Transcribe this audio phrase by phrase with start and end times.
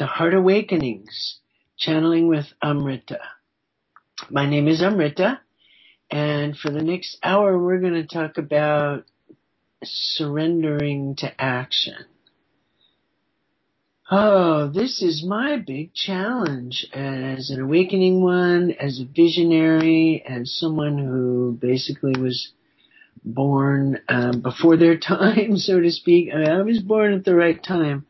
[0.00, 1.40] to Heart Awakenings,
[1.76, 3.20] channeling with Amrita.
[4.30, 5.40] My name is Amrita,
[6.10, 9.04] and for the next hour, we're going to talk about
[9.84, 12.06] surrendering to action.
[14.10, 20.96] Oh, this is my big challenge as an awakening one, as a visionary, as someone
[20.96, 22.52] who basically was
[23.22, 26.30] born um, before their time, so to speak.
[26.32, 28.06] I, mean, I, was born at the right time,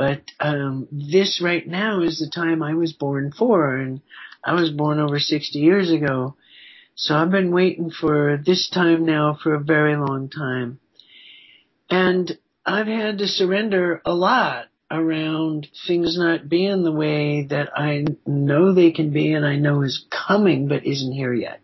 [0.00, 4.00] but um, this right now is the time I was born for, and
[4.42, 6.36] I was born over 60 years ago.
[6.94, 10.80] So I've been waiting for this time now for a very long time.
[11.90, 18.06] And I've had to surrender a lot around things not being the way that I
[18.24, 21.60] know they can be and I know is coming but isn't here yet.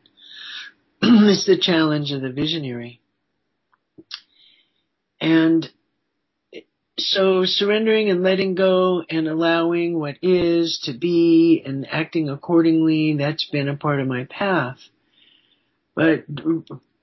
[1.00, 3.00] it's the challenge of the visionary.
[5.22, 5.70] And
[6.98, 13.48] so surrendering and letting go and allowing what is to be and acting accordingly, that's
[13.50, 14.78] been a part of my path.
[15.94, 16.24] But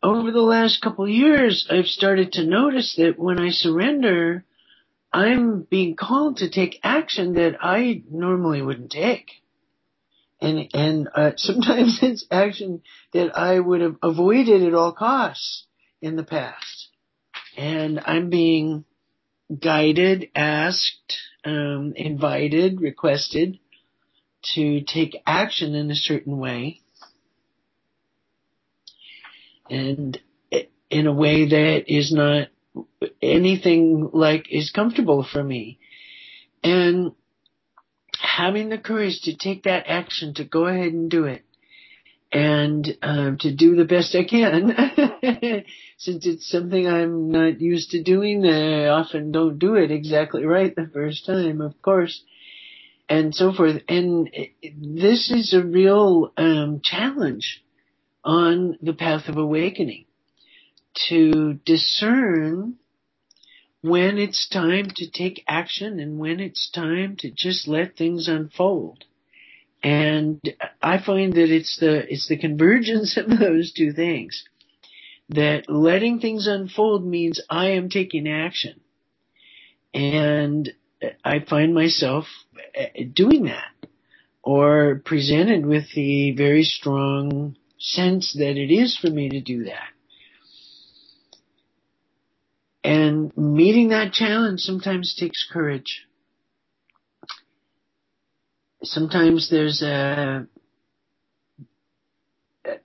[0.01, 4.45] over the last couple of years, I've started to notice that when I surrender,
[5.11, 9.29] I'm being called to take action that I normally wouldn't take
[10.43, 12.81] and and uh, sometimes it's action
[13.13, 15.65] that I would have avoided at all costs
[16.01, 16.89] in the past,
[17.57, 18.85] and I'm being
[19.59, 23.59] guided, asked, um, invited, requested
[24.55, 26.81] to take action in a certain way,
[29.69, 30.19] and
[30.89, 32.49] in a way that is not
[33.21, 35.79] anything like is comfortable for me,
[36.63, 37.13] and
[38.19, 41.43] having the courage to take that action, to go ahead and do it,
[42.33, 44.75] and um, to do the best I can.
[45.97, 50.75] Since it's something I'm not used to doing, I often don't do it exactly right
[50.75, 52.23] the first time, of course,
[53.07, 53.83] and so forth.
[53.87, 54.29] And
[54.63, 57.63] this is a real um, challenge
[58.23, 60.05] on the path of awakening
[61.09, 62.75] to discern
[63.81, 69.03] when it's time to take action and when it's time to just let things unfold.
[69.83, 70.39] And
[70.81, 74.43] I find that it's the, it's the convergence of those two things.
[75.29, 78.79] That letting things unfold means I am taking action.
[79.93, 80.71] And
[81.23, 82.25] I find myself
[82.77, 83.89] uh, doing that
[84.41, 89.89] or presented with the very strong sense that it is for me to do that.
[92.83, 96.05] And meeting that challenge sometimes takes courage.
[98.83, 100.47] Sometimes there's a,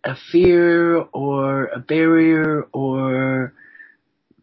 [0.05, 3.53] a fear or a barrier or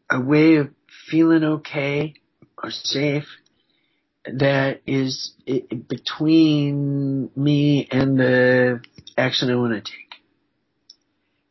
[0.10, 0.70] a way of
[1.10, 2.16] feeling okay
[2.62, 3.28] or safe
[4.26, 5.34] that is
[5.88, 8.82] between me and the
[9.18, 10.06] action I want to take.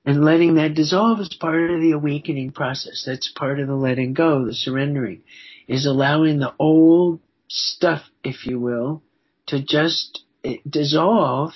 [0.05, 3.05] And letting that dissolve is part of the awakening process.
[3.07, 5.23] That's part of the letting go, the surrendering,
[5.67, 9.03] is allowing the old stuff, if you will,
[9.47, 11.53] to just eh, dissolve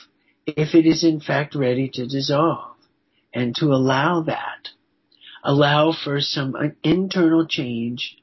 [0.46, 2.76] if it is in fact ready to dissolve.
[3.34, 4.70] And to allow that.
[5.44, 8.16] Allow for some internal change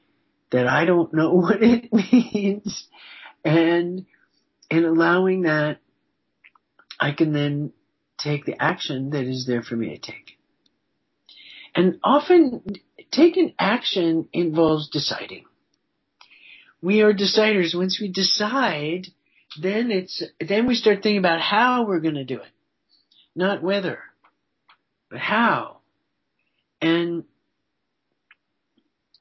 [0.50, 2.86] that I don't know what it means.
[3.44, 4.06] And
[4.70, 5.78] in allowing that,
[6.98, 7.72] I can then
[8.18, 10.38] take the action that is there for me to take.
[11.74, 12.62] And often
[13.10, 15.44] taking action involves deciding.
[16.80, 17.76] We are deciders.
[17.76, 19.08] Once we decide,
[19.60, 22.52] then it's, then we start thinking about how we're going to do it.
[23.34, 23.98] Not whether,
[25.10, 25.78] but how.
[26.80, 27.24] And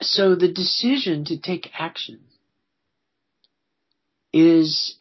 [0.01, 2.19] so the decision to take action
[4.31, 4.95] is,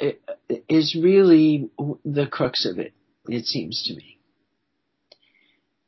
[0.68, 1.70] is really
[2.04, 2.92] the crux of it
[3.28, 4.18] it seems to me.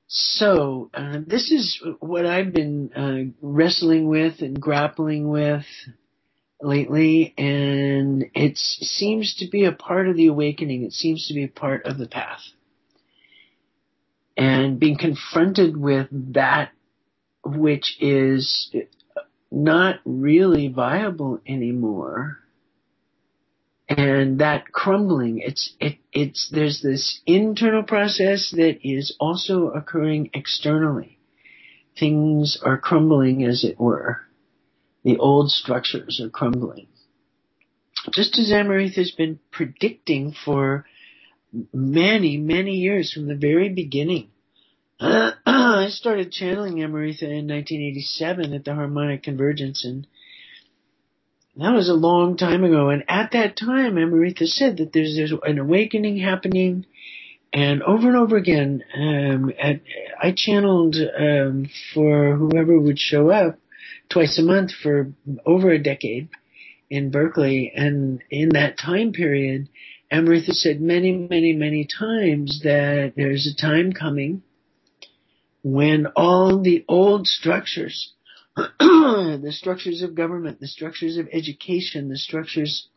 [0.08, 5.64] So, uh, this is what I've been uh, wrestling with and grappling with
[6.60, 10.84] lately, and it seems to be a part of the awakening.
[10.84, 12.42] It seems to be a part of the path.
[14.36, 16.70] And being confronted with that
[17.44, 18.74] which is
[19.50, 22.38] not really viable anymore
[23.88, 31.18] and that crumbling it's it it's there's this internal process that is also occurring externally
[31.96, 34.25] things are crumbling as it were
[35.06, 36.88] the old structures are crumbling
[38.14, 40.84] just as Amrita has been predicting for
[41.72, 44.28] many many years from the very beginning
[45.00, 50.06] I started channeling Amrita in 1987 at the Harmonic Convergence and
[51.56, 52.90] that was a long time ago.
[52.90, 56.84] And at that time, Amrita said that there's, there's an awakening happening.
[57.52, 59.80] And over and over again, um, at,
[60.20, 63.58] I channeled um, for whoever would show up
[64.08, 65.12] twice a month for
[65.44, 66.28] over a decade
[66.90, 67.72] in Berkeley.
[67.74, 69.68] And in that time period,
[70.10, 74.42] Amrita said many, many, many times that there's a time coming
[75.62, 78.12] when all the old structures
[78.56, 82.88] the structures of government, the structures of education, the structures,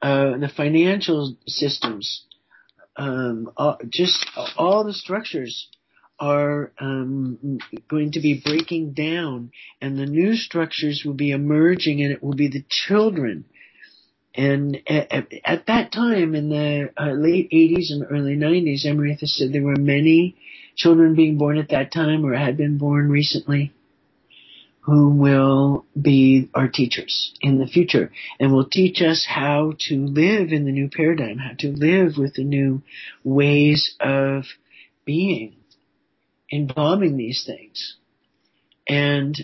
[0.00, 2.24] uh, the financial systems,
[2.96, 4.26] um, uh, just
[4.56, 5.68] all the structures
[6.18, 7.58] are um,
[7.88, 9.50] going to be breaking down,
[9.80, 13.44] and the new structures will be emerging, and it will be the children.
[14.34, 19.52] And at, at that time, in the uh, late 80s and early 90s, Amrita said
[19.52, 20.36] there were many
[20.76, 23.72] children being born at that time or had been born recently
[24.84, 30.52] who will be our teachers in the future and will teach us how to live
[30.52, 32.82] in the new paradigm, how to live with the new
[33.22, 34.44] ways of
[35.06, 35.54] being
[36.50, 37.96] involving these things.
[38.88, 39.36] And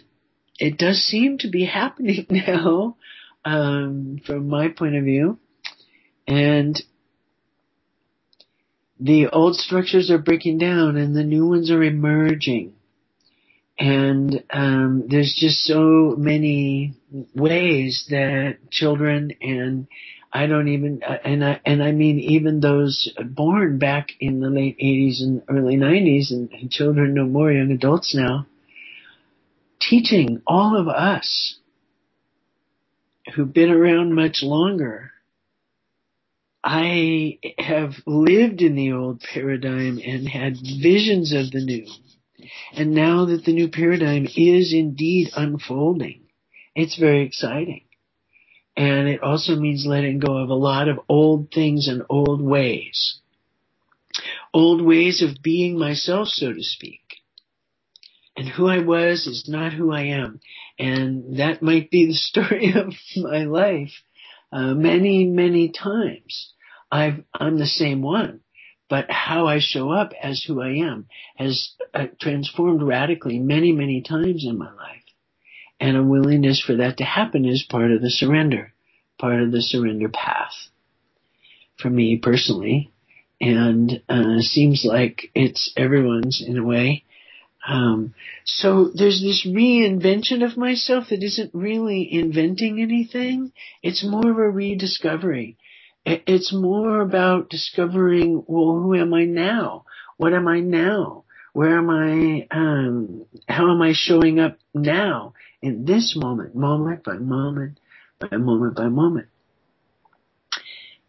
[0.59, 2.97] it does seem to be happening now,
[3.45, 5.39] um, from my point of view.
[6.27, 6.81] And
[9.01, 12.75] the old structures are breaking down and the new ones are emerging.
[13.79, 16.95] And um, there's just so many
[17.35, 19.87] ways that children and
[20.33, 24.51] I don't even uh, and I and I mean even those born back in the
[24.51, 28.47] late 80s and early 90s and, and children no more young adults now
[29.81, 31.57] teaching all of us
[33.35, 35.11] who've been around much longer
[36.63, 41.87] I have lived in the old paradigm and had visions of the new.
[42.75, 46.23] And now that the new paradigm is indeed unfolding,
[46.75, 47.83] it's very exciting.
[48.81, 53.19] And it also means letting go of a lot of old things and old ways.
[54.55, 57.03] Old ways of being myself, so to speak.
[58.39, 60.41] And who I was is not who I am.
[60.79, 63.93] And that might be the story of my life
[64.51, 66.55] uh, many, many times.
[66.91, 68.41] i I'm the same one,
[68.89, 71.07] but how I show up as who I am
[71.37, 75.00] has uh, transformed radically many, many times in my life.
[75.81, 78.73] And a willingness for that to happen is part of the surrender,
[79.19, 80.53] part of the surrender path
[81.79, 82.91] for me personally.
[83.41, 87.05] And uh, seems like it's everyone's in a way.
[87.67, 88.15] Um,
[88.45, 93.53] so there's this reinvention of myself that isn't really inventing anything.
[93.83, 95.57] It's more of a rediscovery.
[96.05, 99.85] It's more about discovering, well, who am I now?
[100.17, 101.25] What am I now?
[101.53, 107.15] Where am I, um, how am I showing up now in this moment, moment by
[107.15, 107.81] moment,
[108.21, 109.29] by moment by moment?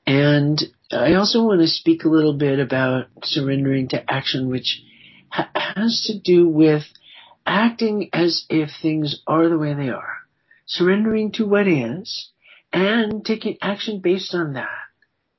[0.07, 4.81] And I also want to speak a little bit about surrendering to action, which
[5.29, 6.83] ha- has to do with
[7.45, 10.17] acting as if things are the way they are,
[10.65, 12.29] surrendering to what is,
[12.73, 14.80] and taking action based on that.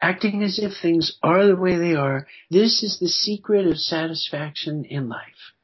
[0.03, 2.27] Acting as if things are the way they are.
[2.51, 5.55] This is the secret of satisfaction in life.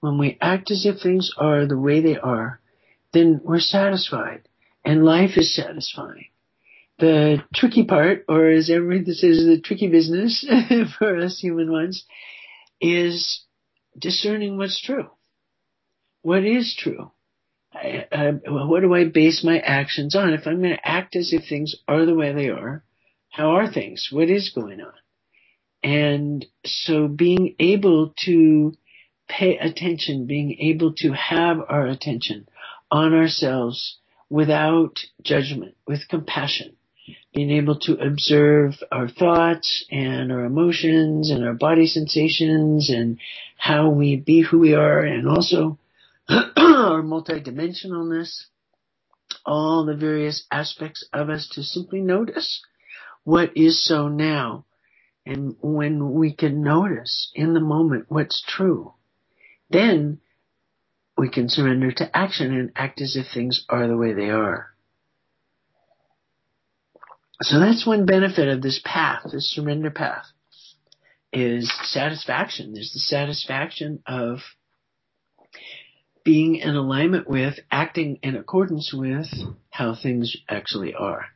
[0.00, 2.60] When we act as if things are the way they are,
[3.12, 4.48] then we're satisfied
[4.84, 6.26] and life is satisfying.
[6.98, 10.44] The tricky part, or as everyone says, the tricky business
[10.98, 12.04] for us human ones,
[12.80, 13.44] is
[13.96, 15.10] discerning what's true.
[16.22, 17.12] What is true?
[17.72, 20.32] I, I, what do I base my actions on?
[20.32, 22.82] If I'm going to act as if things are the way they are,
[23.30, 24.08] how are things?
[24.10, 24.92] What is going on?
[25.82, 28.74] And so being able to
[29.28, 32.48] pay attention, being able to have our attention
[32.90, 33.96] on ourselves
[34.28, 36.76] without judgment, with compassion,
[37.32, 43.18] being able to observe our thoughts and our emotions and our body sensations and
[43.56, 45.78] how we be who we are and also
[46.28, 48.46] our multidimensionalness,
[49.46, 52.60] all the various aspects of us to simply notice
[53.24, 54.64] what is so now.
[55.26, 58.94] And when we can notice in the moment what's true,
[59.68, 60.20] then
[61.16, 64.68] we can surrender to action and act as if things are the way they are.
[67.42, 70.26] So that's one benefit of this path, this surrender path,
[71.32, 72.72] is satisfaction.
[72.72, 74.38] There's the satisfaction of
[76.24, 79.26] being in alignment with, acting in accordance with
[79.70, 81.26] how things actually are,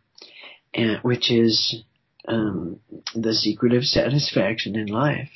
[0.74, 1.82] and which is
[2.26, 2.80] um,
[3.14, 5.30] the secret of satisfaction in life.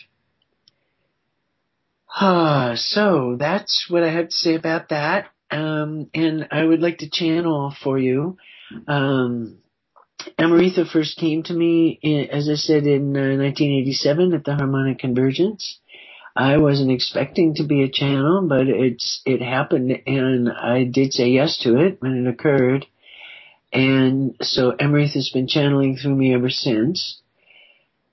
[2.20, 5.30] Ah, so that's what I have to say about that.
[5.50, 8.36] um, and I would like to channel for you.
[8.86, 9.58] Um,
[10.38, 14.98] Amrita first came to me, in, as I said, in uh, 1987 at the Harmonic
[14.98, 15.78] Convergence.
[16.36, 21.28] I wasn't expecting to be a channel, but it's it happened, and I did say
[21.30, 22.86] yes to it when it occurred.
[23.72, 27.20] And so Amrita has been channeling through me ever since.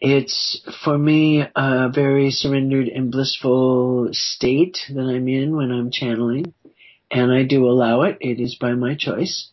[0.02, 6.54] It's for me a very surrendered and blissful state that I'm in when I'm channeling,
[7.10, 8.18] and I do allow it.
[8.20, 9.50] It is by my choice.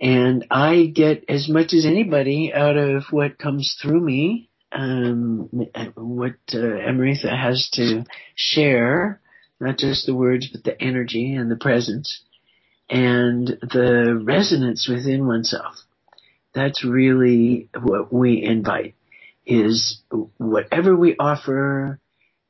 [0.00, 5.48] And I get as much as anybody out of what comes through me, um,
[5.96, 6.78] what uh,
[7.24, 8.04] has to
[8.34, 9.20] share,
[9.58, 12.22] not just the words, but the energy and the presence
[12.90, 15.76] and the resonance within oneself.
[16.54, 18.96] That's really what we invite
[19.46, 20.02] is
[20.38, 22.00] whatever we offer,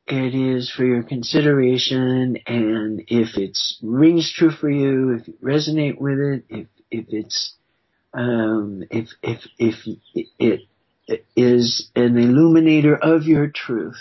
[0.06, 5.98] it is for your consideration and if it rings true for you, if you resonate
[6.00, 7.54] with it, if if it's
[8.14, 9.86] um, if if if
[11.06, 14.00] it is an illuminator of your truth,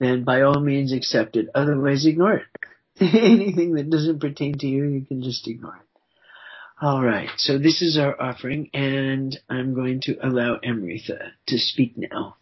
[0.00, 1.48] then by all means accept it.
[1.54, 2.46] Otherwise, ignore it.
[3.00, 5.82] Anything that doesn't pertain to you, you can just ignore it.
[6.80, 11.94] All right, so this is our offering, and I'm going to allow Amrita to speak
[11.96, 12.36] now.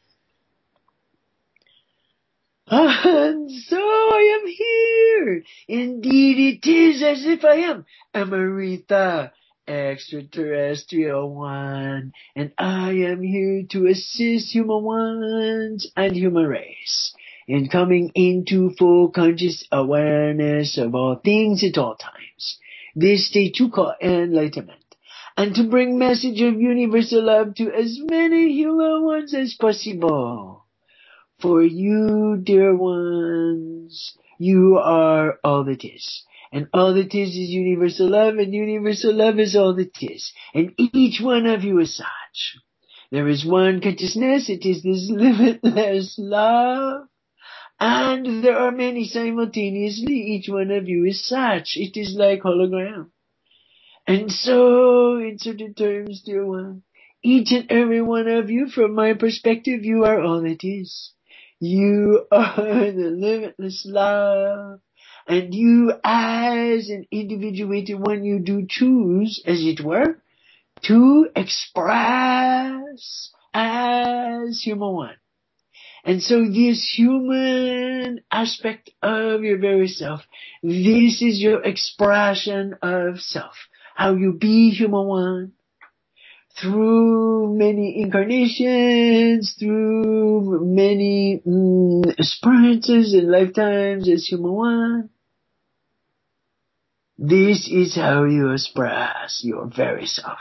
[2.69, 5.45] And so I am here.
[5.69, 9.33] Indeed, it is as if I am Amrita
[9.69, 17.15] extraterrestrial one, and I am here to assist human ones and human race
[17.47, 22.59] in coming into full conscious awareness of all things at all times.
[22.95, 24.81] This state you call enlightenment.
[25.37, 30.65] And to bring message of universal love to as many human ones as possible.
[31.41, 36.25] For you, dear ones, you are all that is.
[36.53, 40.33] And all that is is universal love, and universal love is all that is.
[40.55, 42.57] And each one of you is such.
[43.11, 47.09] There is one consciousness, it is this limitless love.
[47.79, 51.77] And there are many simultaneously, each one of you is such.
[51.77, 53.11] It is like hologram.
[54.07, 56.83] And so, in certain terms, dear one,
[57.23, 61.13] each and every one of you, from my perspective, you are all that is.
[61.61, 64.81] You are the limitless love
[65.27, 70.23] and you as an individuated one, you do choose, as it were,
[70.83, 75.17] to express as human one.
[76.07, 80.21] And so this human aspect of your very self,
[80.63, 83.57] this is your expression of self.
[83.97, 85.53] How you be human one
[86.61, 95.11] through many incarnations, through many mm, experiences and lifetimes as human one.
[97.19, 100.39] This is how you express your very self.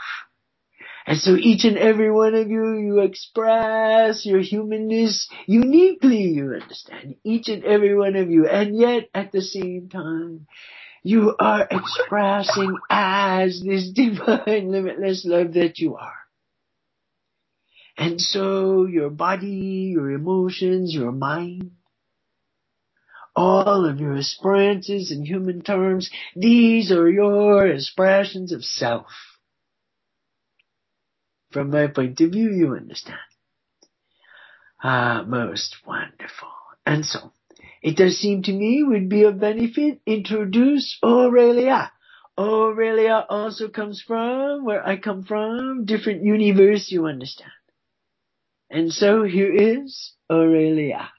[1.06, 7.16] And so each and every one of you, you express your humanness uniquely, you understand.
[7.22, 8.48] Each and every one of you.
[8.48, 10.48] And yet at the same time,
[11.04, 16.18] you are expressing as this divine limitless love that you are.
[17.96, 21.70] And so your body, your emotions, your mind,
[23.36, 29.06] all of your experiences in human terms, these are your expressions of self.
[31.56, 33.18] From my point of view, you understand.
[34.82, 36.50] Ah, most wonderful.
[36.86, 37.32] And so,
[37.82, 41.92] it does seem to me would be of benefit introduce Aurelia.
[42.38, 47.52] Aurelia also comes from where I come from, different universe, you understand.
[48.70, 51.10] And so here is Aurelia.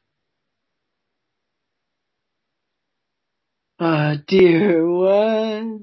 [3.79, 5.76] Ah, dear ones.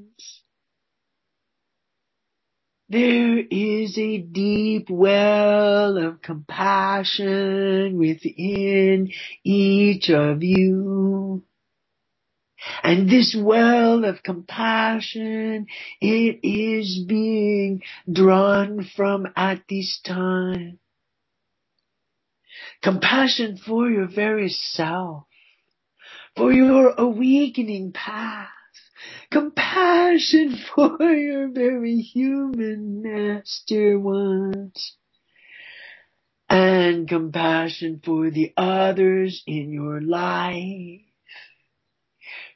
[2.88, 9.10] There is a deep well of compassion within
[9.42, 11.44] each of you.
[12.82, 15.66] And this well of compassion,
[16.00, 20.78] it is being drawn from at this time.
[22.82, 25.24] Compassion for your very self
[26.36, 28.48] for your awakening path,
[29.30, 34.96] compassion for your very human master ones,
[36.48, 41.00] and compassion for the others in your life.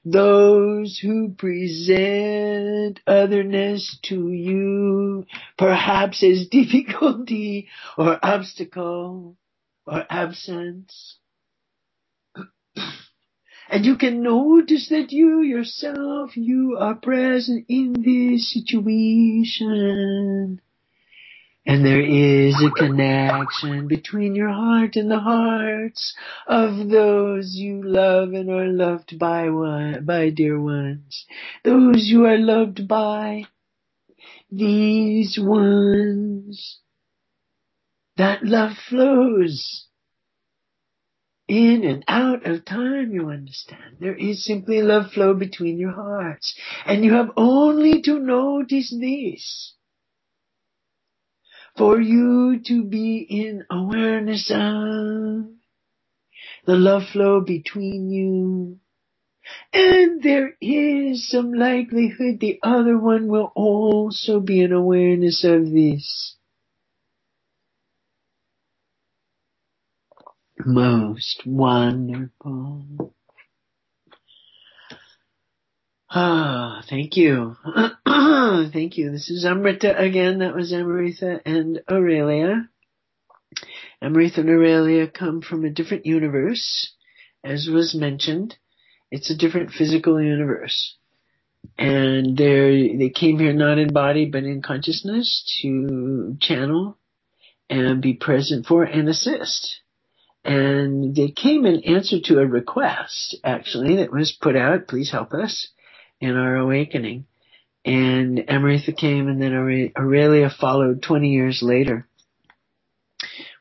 [0.04, 5.26] Those who present otherness to you,
[5.58, 9.36] perhaps as difficulty or obstacle
[9.86, 11.18] or absence.
[13.70, 20.60] And you can notice that you yourself, you are present in this situation.
[21.66, 26.14] And there is a connection between your heart and the hearts
[26.46, 31.26] of those you love and are loved by one, by dear ones.
[31.62, 33.44] Those you are loved by.
[34.50, 36.78] These ones.
[38.16, 39.87] That love flows
[41.48, 43.96] in and out of time, you understand.
[44.00, 46.54] There is simply love flow between your hearts.
[46.86, 49.74] And you have only to notice this
[51.76, 55.46] for you to be in awareness of
[56.66, 58.78] the love flow between you.
[59.72, 66.36] And there is some likelihood the other one will also be in awareness of this.
[70.68, 73.14] Most wonderful.
[76.10, 77.56] Ah, thank you.
[78.06, 79.10] thank you.
[79.10, 80.40] This is Amrita again.
[80.40, 82.68] That was Amrita and Aurelia.
[84.02, 86.92] Amrita and Aurelia come from a different universe,
[87.44, 88.56] as was mentioned.
[89.10, 90.96] It's a different physical universe.
[91.78, 96.98] And they they came here not in body but in consciousness to channel
[97.70, 99.80] and be present for and assist.
[100.44, 105.32] And they came in answer to a request, actually, that was put out, please help
[105.32, 105.68] us
[106.20, 107.26] in our awakening.
[107.84, 109.52] And Amrita came and then
[109.96, 112.08] Aurelia followed 20 years later.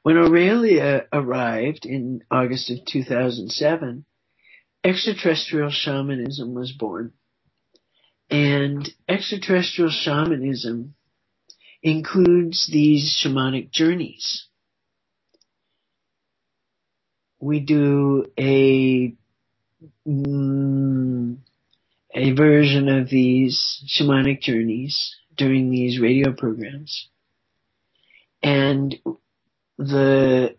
[0.03, 4.05] When Aurelia arrived in August of 2007,
[4.83, 7.13] extraterrestrial shamanism was born.
[8.29, 10.95] And extraterrestrial shamanism
[11.81, 14.47] includes these shamanic journeys.
[17.39, 19.13] We do a
[20.07, 21.37] mm,
[22.13, 27.09] a version of these shamanic journeys during these radio programs.
[28.41, 28.95] And
[29.77, 30.55] the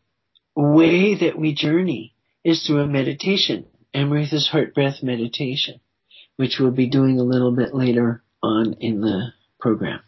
[0.55, 2.15] way that we journey
[2.45, 5.81] is through a meditation, Amrita's heart breath meditation,
[6.37, 10.01] which we'll be doing a little bit later on in the program.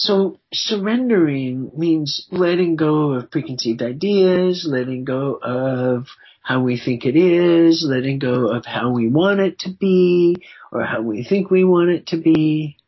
[0.00, 6.06] So surrendering means letting go of preconceived ideas, letting go of
[6.40, 10.36] how we think it is, letting go of how we want it to be
[10.72, 12.78] or how we think we want it to be,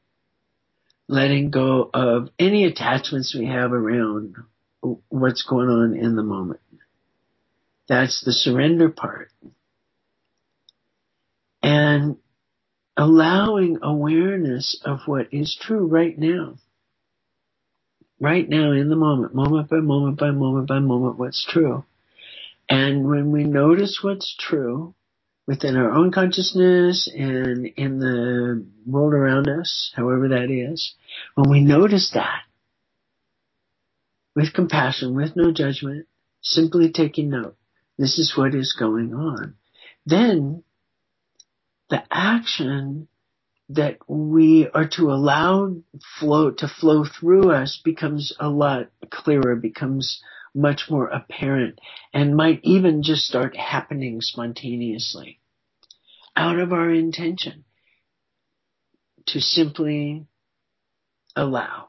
[1.07, 4.35] letting go of any attachments we have around
[5.11, 6.61] what's going on in the moment.
[7.91, 9.29] That's the surrender part.
[11.63, 12.17] And
[12.97, 16.57] allowing awareness of what is true right now.
[18.23, 21.85] Right now in the moment, moment by moment by moment by moment, what's true.
[22.69, 24.95] And when we notice what's true
[25.49, 30.95] within our own consciousness and in the world around us, however that is,
[31.35, 32.43] when we notice that
[34.37, 36.07] with compassion, with no judgment,
[36.43, 37.57] simply taking note,
[37.99, 39.57] this is what is going on,
[40.07, 40.63] then
[41.91, 43.09] the action
[43.75, 45.75] that we are to allow
[46.19, 50.23] flow to flow through us becomes a lot clearer, becomes
[50.55, 51.79] much more apparent
[52.13, 55.41] and might even just start happening spontaneously
[56.37, 57.65] out of our intention
[59.27, 60.27] to simply
[61.35, 61.89] allow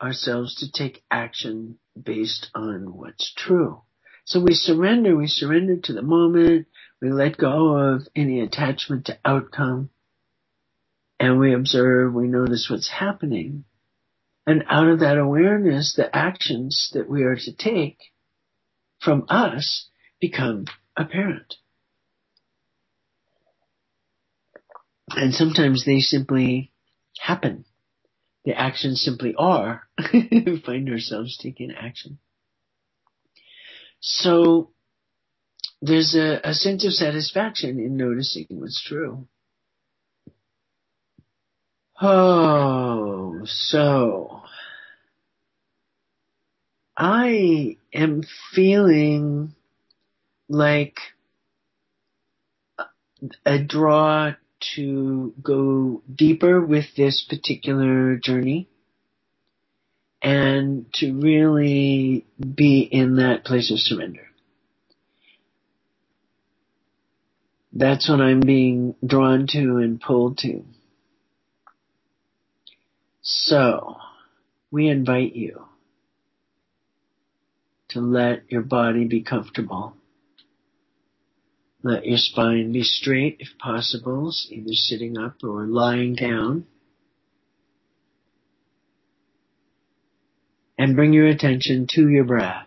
[0.00, 3.82] ourselves to take action based on what's true.
[4.24, 6.66] So we surrender, we surrender to the moment,
[7.00, 9.90] we let go of any attachment to outcome,
[11.20, 13.64] and we observe, we notice what's happening,
[14.46, 17.98] and out of that awareness, the actions that we are to take
[19.00, 19.88] from us
[20.20, 20.64] become
[20.96, 21.56] apparent.
[25.10, 26.72] And sometimes they simply
[27.18, 27.64] happen.
[28.44, 29.82] The actions simply are.
[30.12, 32.18] we find ourselves taking action.
[34.00, 34.70] So
[35.82, 39.28] there's a, a sense of satisfaction in noticing what's true.
[42.00, 44.42] Oh, so
[46.96, 48.22] I am
[48.54, 49.54] feeling
[50.48, 50.98] like
[53.44, 54.34] a draw
[54.76, 58.68] to go deeper with this particular journey
[60.22, 64.28] and to really be in that place of surrender.
[67.72, 70.64] That's what I'm being drawn to and pulled to.
[73.30, 73.98] So,
[74.70, 75.66] we invite you
[77.88, 79.92] to let your body be comfortable.
[81.82, 86.64] Let your spine be straight if possible, either sitting up or lying down.
[90.78, 92.66] And bring your attention to your breath.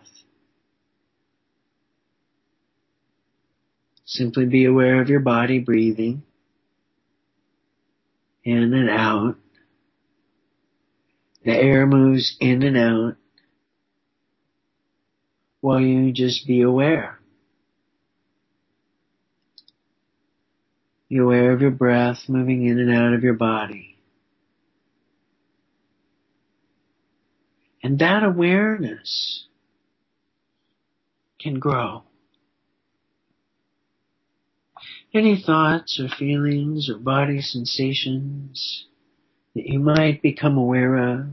[4.04, 6.22] Simply be aware of your body breathing
[8.44, 9.36] in and out.
[11.44, 13.16] The air moves in and out
[15.60, 17.18] while you just be aware.
[21.08, 23.98] Be aware of your breath moving in and out of your body.
[27.82, 29.46] And that awareness
[31.40, 32.04] can grow.
[35.12, 38.86] Any thoughts or feelings or body sensations
[39.54, 41.26] that you might become aware of,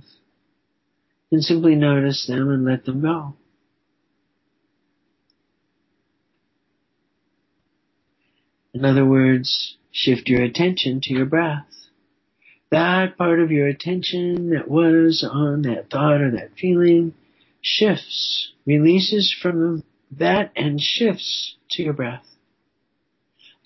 [1.31, 3.35] then simply notice them and let them go.
[8.73, 11.65] In other words, shift your attention to your breath.
[12.71, 17.15] That part of your attention that was on that thought or that feeling
[17.61, 22.28] shifts, releases from that and shifts to your breath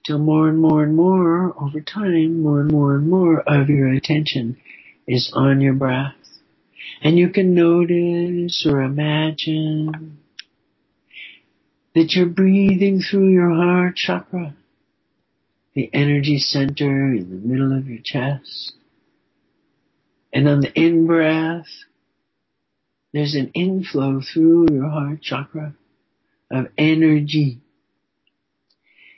[0.05, 3.87] till more and more and more over time, more and more and more of your
[3.87, 4.57] attention
[5.07, 6.15] is on your breath.
[7.01, 10.19] And you can notice or imagine
[11.95, 14.55] that you're breathing through your heart chakra,
[15.73, 18.73] the energy center in the middle of your chest.
[20.33, 21.67] And on the in breath,
[23.13, 25.75] there's an inflow through your heart chakra
[26.51, 27.59] of energy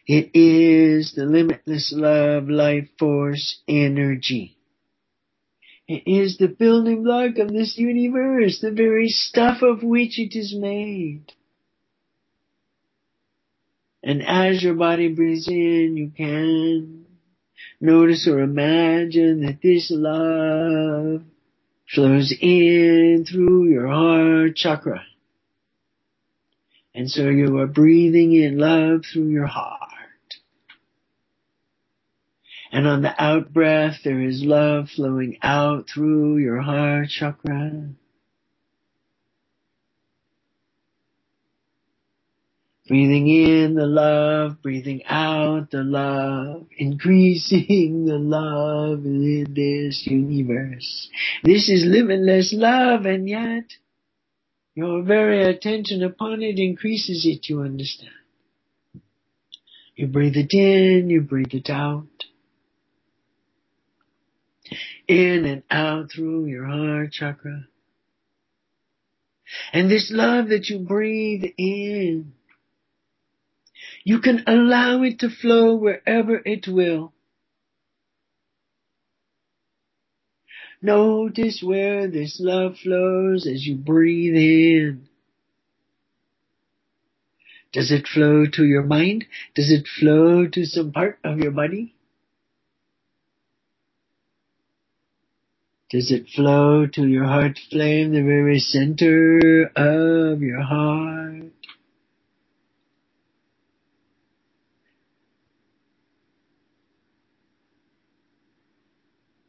[0.08, 4.56] it is the limitless love, life force, energy.
[5.88, 10.56] It is the building block of this universe, the very stuff of which it is
[10.56, 11.32] made.
[14.04, 17.06] And as your body breathes in, you can
[17.82, 21.24] notice or imagine that this love
[21.94, 25.04] flows in through your heart chakra.
[26.94, 29.85] And so you are breathing in love through your heart.
[32.72, 37.90] And on the out breath, there is love flowing out through your heart chakra.
[42.88, 51.10] Breathing in the love, breathing out the love, increasing the love in this universe.
[51.44, 53.66] This is limitless love and yet
[54.76, 58.12] your very attention upon it increases it, you understand.
[59.96, 62.06] You breathe it in, you breathe it out
[65.08, 67.68] in and out through your heart chakra.
[69.74, 72.34] And this love that you breathe in,
[74.04, 77.14] you can allow it to flow wherever it will.
[80.82, 85.08] Notice where this love flows as you breathe in.
[87.74, 89.26] Does it flow to your mind?
[89.56, 91.95] Does it flow to some part of your body?
[95.92, 101.52] Does it flow to your heart flame, the very center of your heart?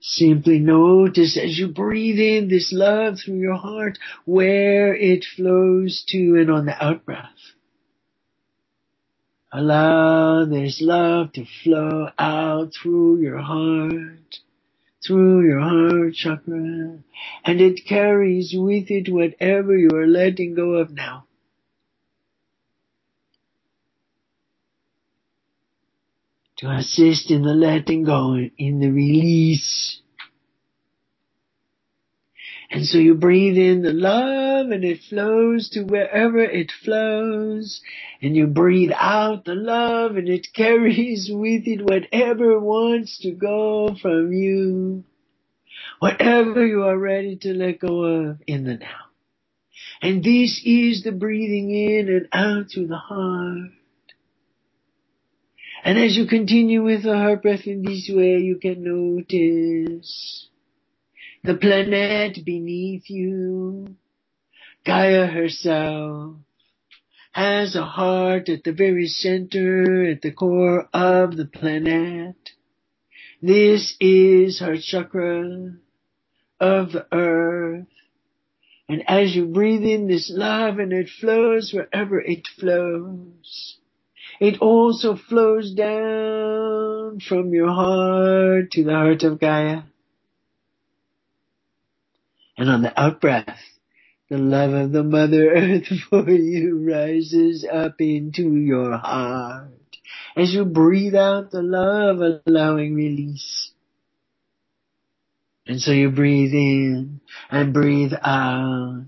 [0.00, 6.36] Simply notice as you breathe in this love through your heart where it flows to
[6.38, 7.54] and on the out breath.
[9.52, 14.40] Allow this love to flow out through your heart
[15.06, 16.98] through your heart chakra
[17.44, 21.24] and it carries with it whatever you are letting go of now.
[26.58, 30.00] To assist in the letting go, in the release.
[32.76, 37.80] And so you breathe in the love and it flows to wherever it flows.
[38.20, 43.96] And you breathe out the love and it carries with it whatever wants to go
[43.98, 45.04] from you.
[46.00, 49.06] Whatever you are ready to let go of in the now.
[50.02, 53.70] And this is the breathing in and out through the heart.
[55.82, 60.48] And as you continue with the heart breath in this way, you can notice
[61.46, 63.96] the planet beneath you,
[64.84, 66.36] Gaia herself,
[67.30, 72.34] has a heart at the very center, at the core of the planet.
[73.40, 75.74] This is her chakra
[76.58, 77.86] of the earth.
[78.88, 83.76] And as you breathe in this love and it flows wherever it flows,
[84.40, 89.82] it also flows down from your heart to the heart of Gaia.
[92.56, 93.60] And on the out breath,
[94.30, 99.70] the love of the Mother Earth for you rises up into your heart.
[100.36, 103.72] As you breathe out the love, allowing release.
[105.66, 109.06] And so you breathe in and breathe out.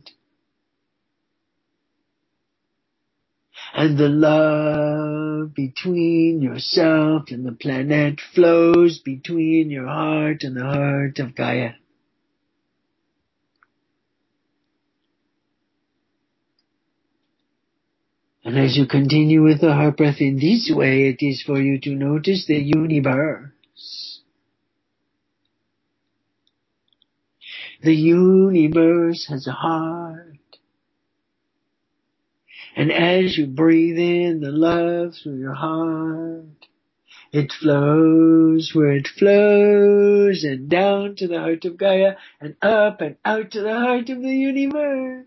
[3.74, 11.18] And the love between yourself and the planet flows between your heart and the heart
[11.18, 11.72] of Gaia.
[18.48, 21.78] And as you continue with the heart breath in this way, it is for you
[21.80, 24.22] to notice the universe.
[27.82, 30.38] The universe has a heart.
[32.74, 36.68] And as you breathe in the love through your heart,
[37.30, 43.16] it flows where it flows and down to the heart of Gaia and up and
[43.26, 45.26] out to the heart of the universe.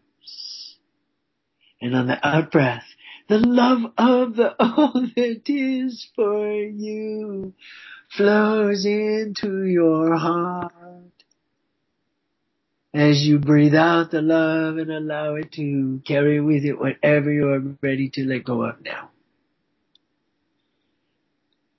[1.80, 2.91] And on the out breath,
[3.32, 7.54] the love of the all that is for you
[8.18, 10.74] flows into your heart.
[12.94, 17.48] As you breathe out the love and allow it to carry with it whatever you
[17.48, 19.12] are ready to let go of now.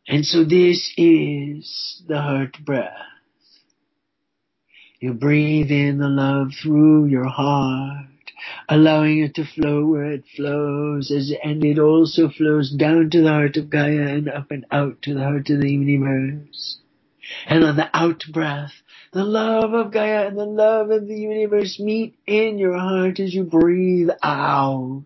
[0.09, 2.97] And so this is the heart breath.
[5.01, 8.12] You breathe in the love through your heart
[8.69, 13.29] allowing it to flow where it flows, as, and it also flows down to the
[13.29, 16.79] heart of Gaia and up and out to the heart of the universe.
[17.47, 18.73] And on the out breath,
[19.13, 23.35] the love of Gaia and the love of the universe meet in your heart as
[23.35, 25.05] you breathe out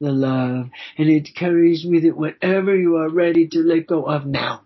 [0.00, 4.26] the love, and it carries with it whatever you are ready to let go of
[4.26, 4.62] now.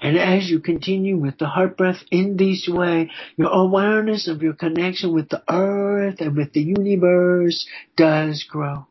[0.00, 4.52] And as you continue with the heart breath in this way, your awareness of your
[4.52, 8.86] connection with the earth and with the universe does grow.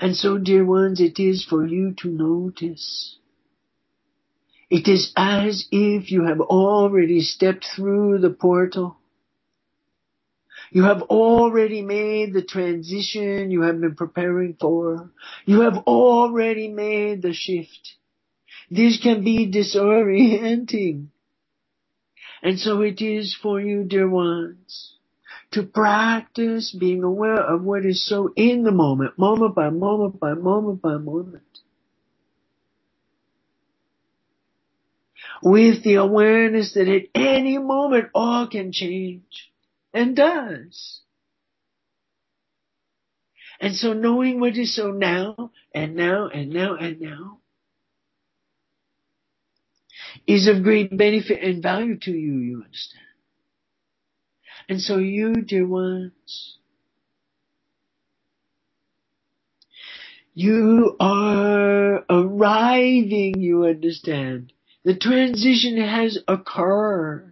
[0.00, 3.16] And so, dear ones, it is for you to notice.
[4.70, 8.96] It is as if you have already stepped through the portal
[10.72, 15.10] you have already made the transition you have been preparing for.
[15.44, 17.92] You have already made the shift.
[18.70, 21.08] This can be disorienting.
[22.42, 24.94] And so it is for you, dear ones,
[25.50, 30.32] to practice being aware of what is so in the moment, moment by moment by
[30.32, 31.42] moment by moment.
[35.42, 39.51] With the awareness that at any moment all can change
[39.92, 41.00] and does.
[43.60, 47.38] And so knowing what is so now and now and now and now
[50.26, 53.04] is of great benefit and value to you, you understand.
[54.68, 56.58] And so you, dear ones,
[60.34, 64.52] you are arriving, you understand.
[64.84, 67.31] The transition has occurred.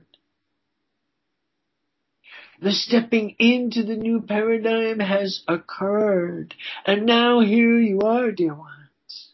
[2.63, 6.55] The stepping into the new paradigm has occurred.
[6.85, 9.31] And now here you are, dear ones.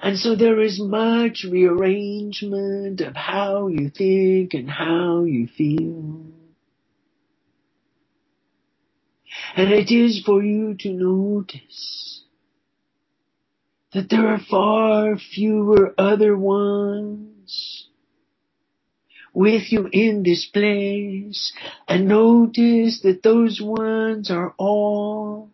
[0.00, 6.26] And so there is much rearrangement of how you think and how you feel.
[9.56, 12.22] And it is for you to notice
[13.92, 17.77] that there are far fewer other ones
[19.32, 21.52] with you in this place
[21.86, 25.50] and notice that those ones are all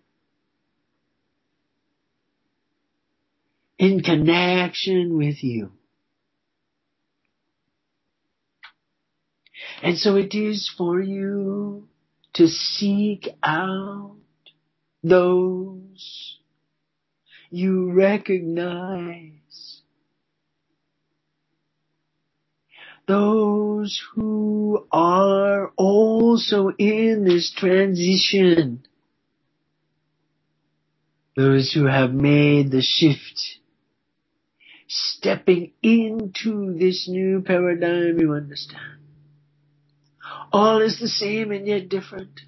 [3.78, 5.72] in connection with you.
[9.82, 11.88] And so it is for you
[12.34, 14.16] to seek out
[15.02, 16.38] those
[17.50, 19.43] you recognize
[23.06, 28.86] those who are also in this transition.
[31.36, 33.58] Those who have made the shift,
[34.88, 39.00] stepping into this new paradigm, you understand.
[40.52, 42.40] All is the same and yet different.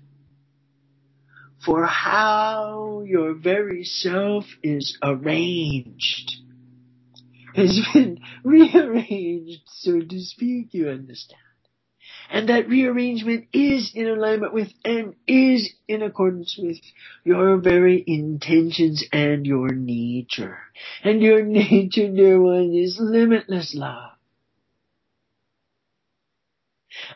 [1.64, 6.37] For how your very self is arranged
[7.57, 11.40] has been rearranged, so to speak, you understand.
[12.31, 16.79] And that rearrangement is in alignment with and is in accordance with
[17.25, 20.59] your very intentions and your nature.
[21.03, 24.12] And your nature, dear one, is limitless love.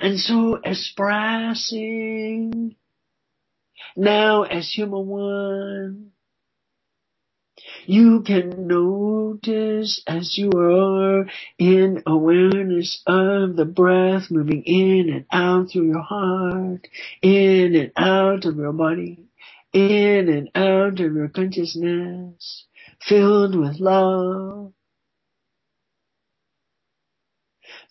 [0.00, 1.16] And so expressing
[3.96, 6.12] now as human one,
[7.86, 11.26] you can notice as you are
[11.58, 16.88] in awareness of the breath moving in and out through your heart,
[17.22, 19.24] in and out of your body,
[19.72, 22.66] in and out of your consciousness,
[23.02, 24.72] filled with love,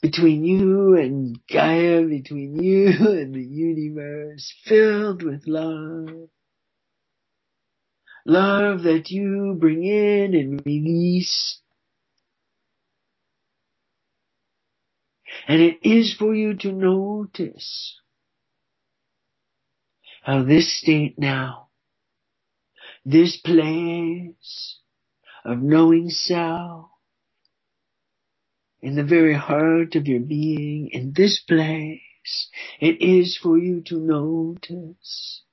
[0.02, 6.30] between you and Gaia, between you and the universe, filled with love.
[8.26, 11.60] Love that you bring in and release.
[15.48, 18.00] And it is for you to notice
[20.22, 21.70] how this state now,
[23.06, 24.80] this place
[25.46, 26.90] of knowing self,
[28.82, 34.00] in the very heart of your being, in this place, it is for you to
[34.00, 35.44] notice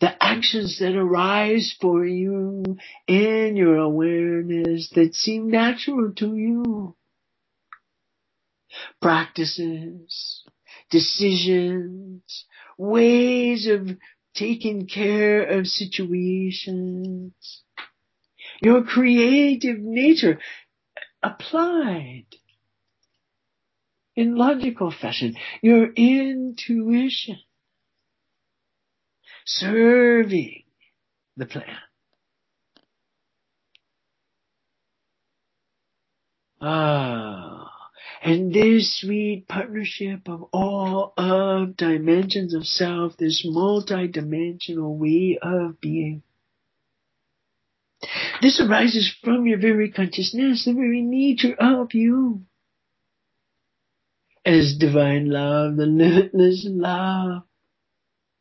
[0.00, 2.62] the actions that arise for you
[3.06, 6.96] in your awareness that seem natural to you.
[9.00, 10.44] Practices,
[10.90, 12.46] decisions,
[12.78, 13.96] ways of
[14.34, 17.32] taking care of situations.
[18.62, 20.40] Your creative nature
[21.22, 22.26] applied
[24.16, 25.36] in logical fashion.
[25.62, 27.38] Your intuition
[29.48, 30.62] serving
[31.36, 31.64] the plan.
[36.60, 37.70] Ah,
[38.22, 46.22] and this sweet partnership of all of dimensions of self, this multi-dimensional way of being,
[48.42, 52.42] this arises from your very consciousness, the very nature of you.
[54.44, 57.42] As divine love, the limitless love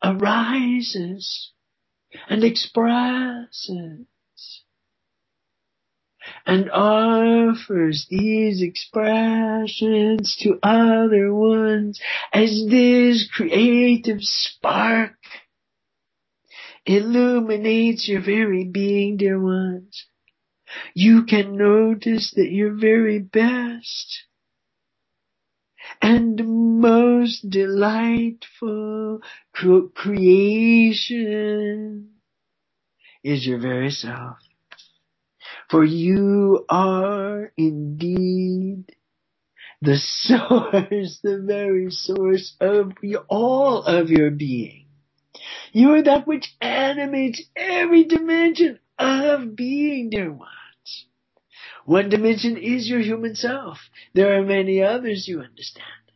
[0.04, 1.52] arises
[2.30, 4.06] and expresses
[6.46, 12.00] and offers these expressions to other ones
[12.34, 15.16] as this creative spark
[16.86, 20.06] illuminates your very being, dear ones.
[20.94, 24.24] You can notice that your very best
[26.02, 26.40] and
[27.28, 29.20] most delightful
[29.94, 32.10] creation
[33.22, 34.38] is your very self.
[35.70, 38.86] For you are indeed
[39.82, 42.94] the source, the very source of
[43.28, 44.86] all of your being.
[45.74, 51.08] You are that which animates every dimension of being, dear ones.
[51.84, 53.80] One dimension is your human self.
[54.14, 56.07] There are many others, you understand.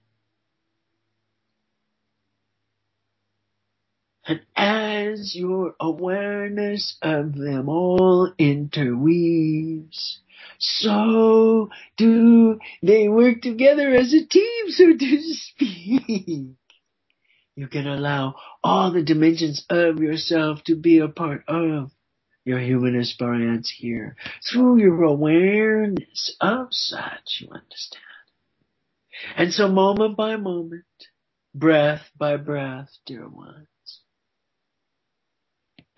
[4.31, 10.21] And as your awareness of them all interweaves,
[10.57, 16.55] so do they work together as a team, so to speak.
[17.57, 21.91] You can allow all the dimensions of yourself to be a part of
[22.45, 24.15] your human experience here
[24.49, 28.03] through your awareness of such, you understand.
[29.35, 30.85] And so moment by moment,
[31.53, 33.67] breath by breath, dear ones,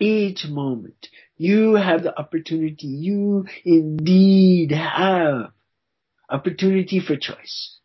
[0.00, 5.50] each moment you have the opportunity, you indeed have
[6.28, 7.78] opportunity for choice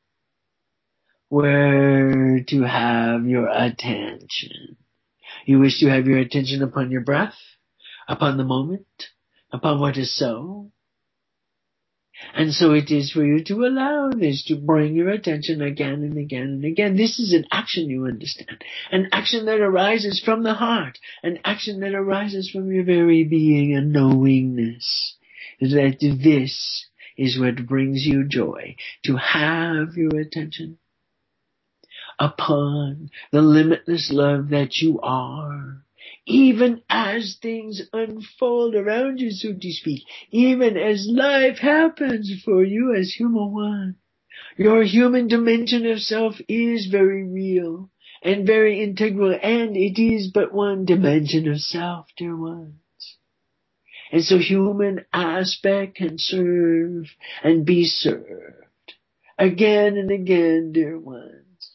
[1.29, 4.77] where to have your attention.
[5.45, 7.35] You wish to have your attention upon your breath,
[8.07, 8.87] upon the moment,
[9.51, 10.71] upon what is so.
[12.33, 16.17] And so it is for you to allow this to bring your attention again and
[16.17, 16.95] again and again.
[16.95, 18.63] This is an action you understand.
[18.91, 20.99] An action that arises from the heart.
[21.23, 25.15] An action that arises from your very being and knowingness.
[25.61, 26.85] That this
[27.17, 28.75] is what brings you joy.
[29.05, 30.77] To have your attention
[32.19, 35.83] upon the limitless love that you are.
[36.29, 42.93] Even as things unfold around you, so to speak, even as life happens for you
[42.93, 43.95] as human one,
[44.55, 47.89] your human dimension of self is very real
[48.21, 53.17] and very integral, and it is but one dimension of self, dear ones.
[54.11, 57.07] And so human aspect can serve
[57.43, 58.93] and be served
[59.39, 61.71] again and again, dear ones.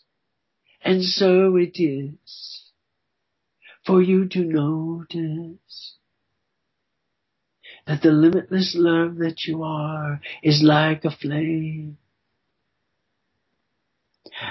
[0.80, 2.63] And so it is
[3.86, 5.96] for you to notice
[7.86, 11.98] that the limitless love that you are is like a flame.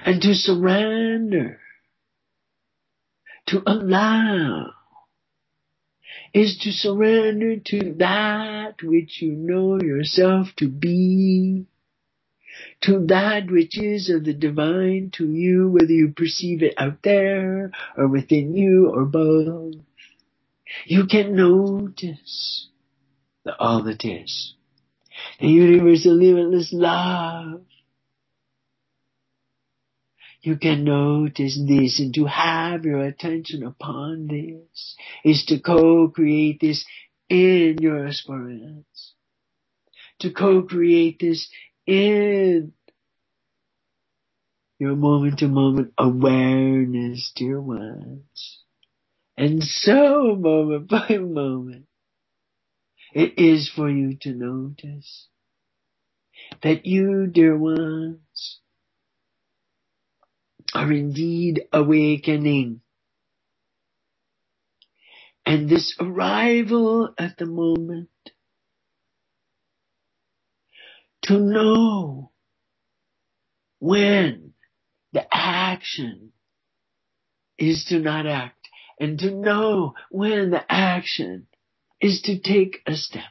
[0.06, 1.60] And to surrender,
[3.48, 4.72] to allow,
[6.34, 11.66] is to surrender to that which you know yourself to be,
[12.84, 17.72] to that which is of the divine to you, whether you perceive it out there
[17.98, 19.76] or within you or both.
[20.86, 22.68] You can notice
[23.46, 24.56] the all that is.
[25.40, 27.62] The universal limitless love.
[30.42, 36.86] You can notice this and to have your attention upon this is to co-create this
[37.30, 39.14] in your experience.
[40.20, 41.48] To co-create this
[41.88, 42.74] in
[44.80, 48.60] your moment to moment awareness, dear ones.
[49.38, 51.86] And so moment by moment,
[53.14, 55.28] it is for you to notice
[56.64, 58.60] that you, dear ones,
[60.74, 62.82] are indeed awakening.
[65.46, 68.10] And this arrival at the moment
[71.24, 72.32] to know
[73.80, 74.54] when
[75.14, 76.32] the action
[77.58, 78.68] is to not act
[79.00, 81.48] and to know when the action
[82.02, 83.24] is to take a step,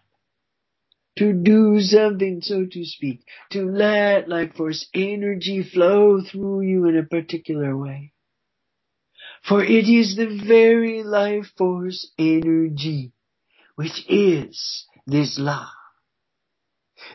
[1.19, 3.21] to do something, so to speak,
[3.51, 8.13] to let life force energy flow through you in a particular way.
[9.47, 13.13] For it is the very life force energy,
[13.75, 15.69] which is this love,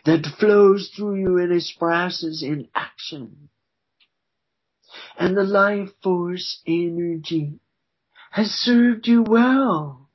[0.06, 3.50] that flows through you and expresses in action.
[5.18, 7.60] And the life force energy
[8.32, 10.08] has served you well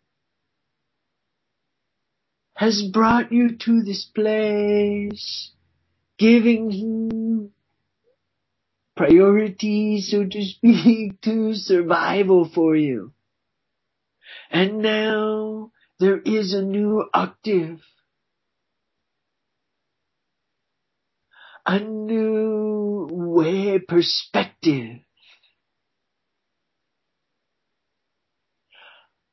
[2.62, 5.50] has brought you to this place,
[6.16, 7.50] giving you
[8.96, 13.12] priority, so to speak, to survival for you.
[14.48, 17.80] And now there is a new octave,
[21.66, 25.00] a new way, perspective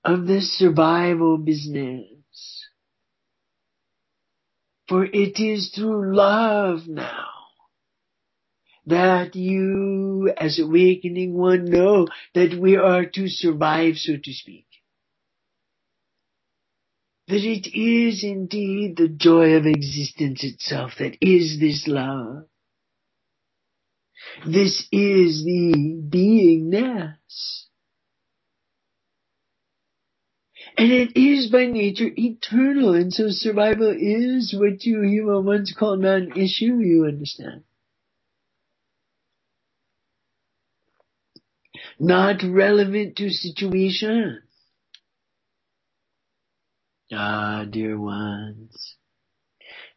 [0.04, 2.06] of this survival business.
[4.88, 7.28] For it is through love now
[8.88, 14.69] that you as awakening one know that we are to survive, so to speak.
[17.30, 22.46] That it is indeed the joy of existence itself that is this love.
[24.46, 27.68] This is the beingness
[30.80, 36.00] And it is by nature eternal, and so survival is what you human once called
[36.00, 37.64] non-issue, you understand.
[42.00, 44.42] Not relevant to situation.
[47.12, 48.96] Ah, dear ones.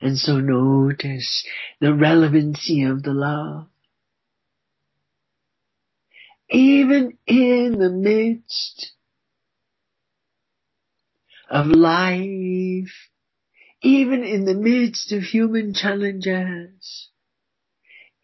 [0.01, 1.47] And so notice
[1.81, 3.69] the relevancy of the love.
[6.51, 8.93] Even in the midst
[11.51, 12.93] of life,
[13.83, 17.11] even in the midst of human challenges,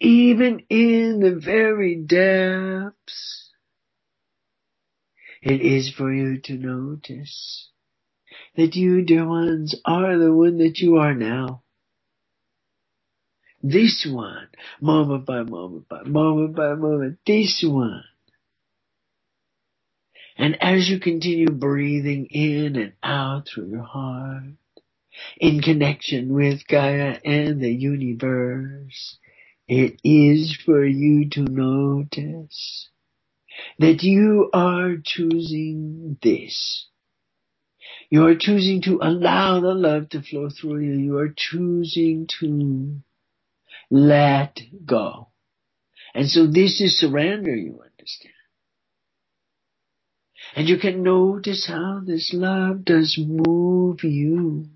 [0.01, 3.51] even in the very depths.
[5.43, 7.70] It is for you to notice
[8.59, 11.64] that you, dear ones, are the one that you are now.
[13.62, 14.48] This one,
[14.80, 18.04] moment by moment by moment by moment, this one
[20.38, 24.44] and as you continue breathing in and out through your heart,
[25.38, 29.18] in connection with Gaia and the universe,
[29.68, 32.88] it is for you to notice
[33.78, 36.86] that you are choosing this.
[38.11, 40.95] You are choosing to allow the love to flow through you.
[40.95, 43.01] You are choosing to
[43.91, 45.28] let go.
[46.14, 48.34] And so this is surrender, you understand.
[50.57, 54.66] And you can notice how this love does move you.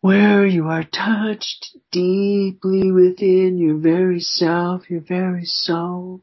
[0.00, 6.22] Where you are touched deeply within your very self, your very soul.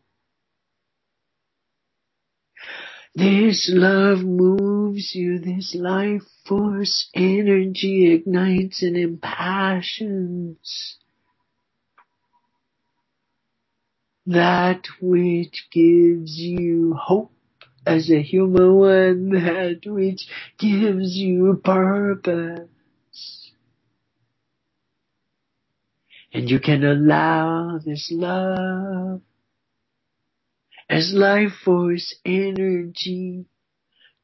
[3.15, 10.97] This love moves you, this life force energy ignites and impassions
[14.25, 17.31] that which gives you hope
[17.85, 23.51] as a human one, that which gives you purpose.
[26.33, 29.21] And you can allow this love
[30.89, 33.45] as life force energy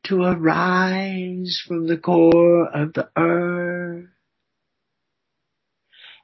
[0.03, 4.09] to arise from the core of the earth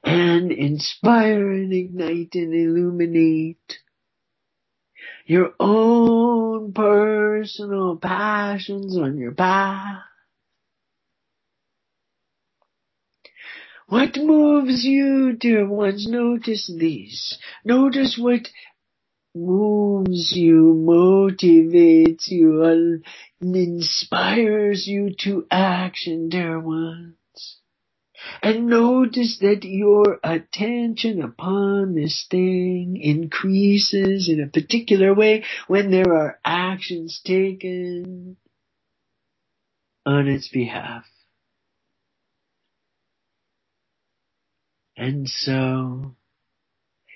[0.03, 3.79] and inspire and ignite and illuminate
[5.25, 10.03] your own personal passions on your path.
[13.87, 16.07] What moves you, dear ones?
[16.07, 17.37] Notice these.
[17.63, 18.47] Notice what
[19.35, 23.03] moves you, motivates you, and
[23.41, 27.15] inspires you to action, dear ones.
[28.41, 36.13] And notice that your attention upon this thing increases in a particular way when there
[36.13, 38.37] are actions taken
[40.05, 41.05] on its behalf.
[44.97, 46.15] And so,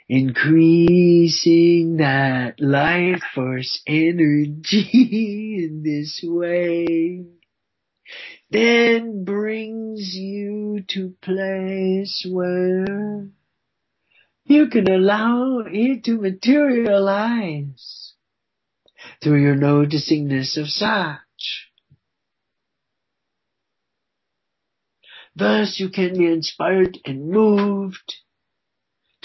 [0.09, 4.89] increasing that life force energy
[5.63, 7.25] in this way
[8.49, 13.27] then brings you to place where
[14.45, 18.13] you can allow it to materialize
[19.21, 21.69] through your noticingness of such.
[25.35, 28.15] Thus you can be inspired and moved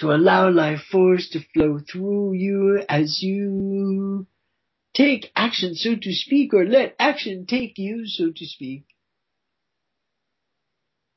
[0.04, 4.26] to allow life force to flow through you as you
[4.92, 8.84] take action, so to speak, or let action take you, so to speak.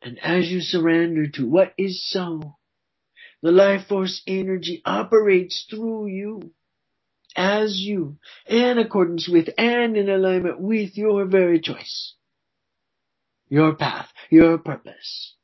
[0.01, 2.55] And as you surrender to what is so,
[3.41, 6.53] the life force energy operates through you,
[7.35, 8.17] as you,
[8.47, 12.13] in accordance with and in alignment with your very choice,
[13.49, 15.35] your path, your purpose.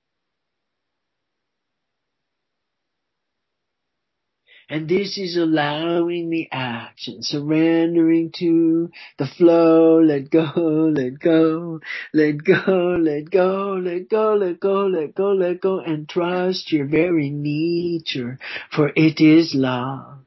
[4.73, 9.99] And this is allowing the action, surrendering to the flow.
[10.01, 10.51] Let go,
[10.91, 11.79] let go,
[12.11, 16.87] let go, let go, let go, let go, let go, let go, and trust your
[16.87, 18.39] very nature,
[18.75, 20.17] for it is love.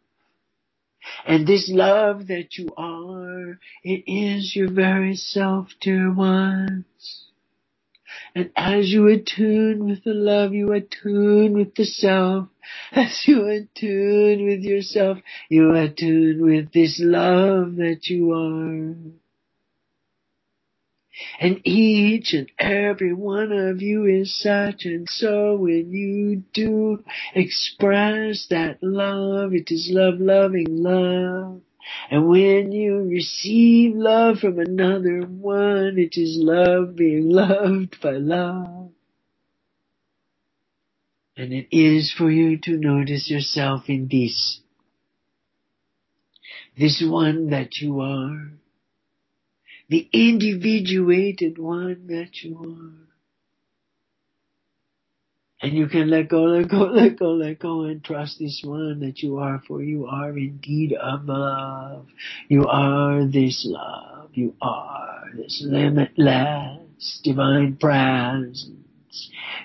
[1.26, 7.26] And this love that you are, it is your very self, dear ones.
[8.37, 12.49] And as you attune with the love, you attune with the self.
[12.93, 15.16] As you attune with yourself,
[15.49, 18.95] you attune with this love that you are.
[21.41, 27.03] And each and every one of you is such and so when you do
[27.34, 31.62] express that love, it is love loving love.
[32.11, 38.91] And when you receive love from another one, it is love being loved by love.
[41.37, 44.61] And it is for you to notice yourself in this.
[46.78, 48.51] This one that you are.
[49.89, 53.06] The individuated one that you are.
[55.61, 59.01] And you can let go, let go, let go, let go and trust this one
[59.01, 62.07] that you are for you are indeed of love.
[62.49, 64.31] You are this love.
[64.35, 68.71] You are this limitless divine presence.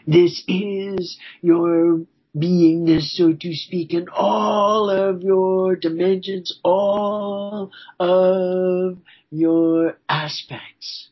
[0.08, 2.02] This is your
[2.36, 8.98] beingness, so to speak, in all of your dimensions, all of
[9.30, 11.10] your aspects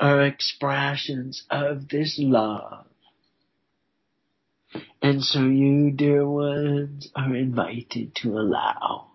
[0.00, 2.86] are expressions of this love
[5.00, 9.08] and so you, dear ones, are invited to allow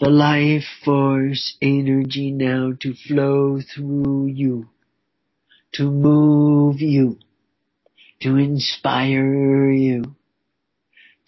[0.00, 4.68] the life force energy now to flow through you,
[5.72, 7.18] to move you,
[8.20, 10.16] to inspire you,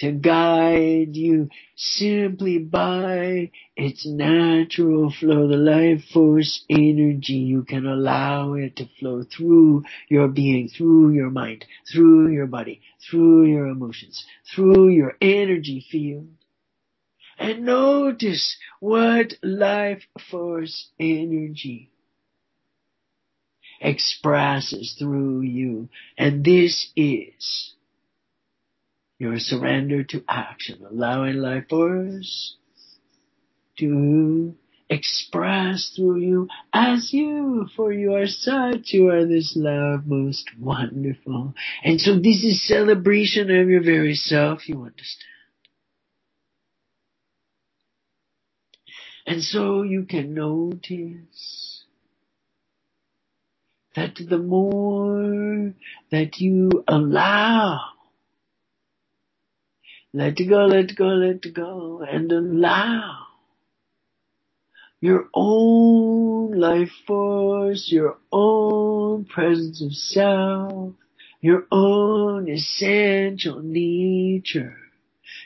[0.03, 7.34] to guide you simply by its natural flow, the life force energy.
[7.34, 12.80] You can allow it to flow through your being, through your mind, through your body,
[13.09, 16.26] through your emotions, through your energy field.
[17.38, 21.92] And notice what life force energy
[23.80, 25.90] expresses through you.
[26.18, 27.74] And this is
[29.23, 32.57] your surrender to action, allowing life force
[33.79, 34.53] to
[34.91, 41.55] express through you as you, for you are such, you are this love most wonderful.
[41.85, 45.29] And so this is celebration of your very self, you understand.
[49.25, 51.85] And so you can notice
[53.95, 55.75] that the more
[56.11, 57.83] that you allow,
[60.12, 63.26] let go, let go, let go, and allow
[65.00, 70.94] your own life force, your own presence of self,
[71.40, 74.76] your own essential nature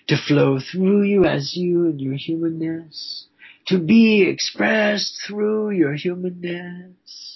[0.08, 3.26] to flow through you as you and your humanness,
[3.66, 7.35] to be expressed through your humanness,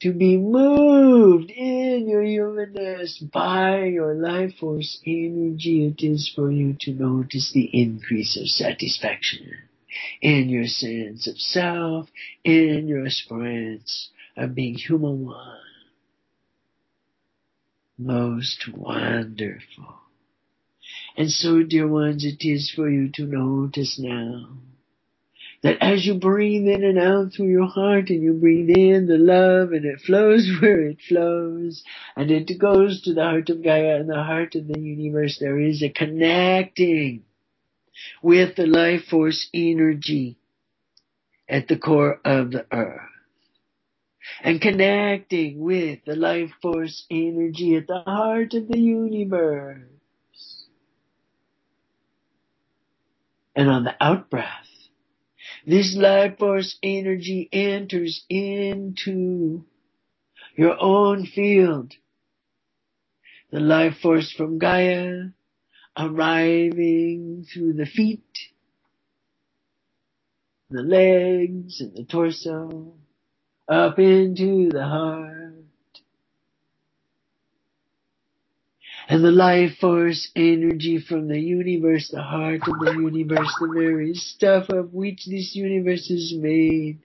[0.00, 5.94] to be moved in your humanness by your life force energy.
[5.96, 9.58] It is for you to notice the increase of satisfaction
[10.22, 12.08] in your sense of self,
[12.44, 15.58] in your experience of being human one.
[17.98, 19.96] Most wonderful.
[21.16, 24.48] And so, dear ones, it is for you to notice now
[25.62, 29.18] that as you breathe in and out through your heart and you breathe in the
[29.18, 31.82] love and it flows where it flows
[32.16, 35.58] and it goes to the heart of Gaia and the heart of the universe, there
[35.58, 37.24] is a connecting
[38.22, 40.38] with the life force energy
[41.48, 43.00] at the core of the earth.
[44.42, 49.82] And connecting with the life force energy at the heart of the universe.
[53.56, 54.69] And on the out breath,
[55.66, 59.64] this life force energy enters into
[60.56, 61.94] your own field.
[63.50, 65.30] The life force from Gaia
[65.96, 68.24] arriving through the feet,
[70.70, 72.94] the legs, and the torso,
[73.68, 75.39] up into the heart.
[79.10, 84.14] And the life force energy from the universe, the heart of the universe, the very
[84.14, 87.00] stuff of which this universe is made.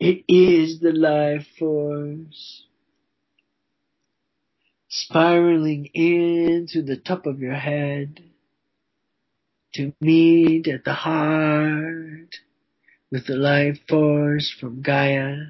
[0.00, 2.64] It is the life force
[4.88, 8.20] spiraling into the top of your head
[9.74, 12.34] to meet at the heart
[13.10, 15.48] with the life force from Gaia.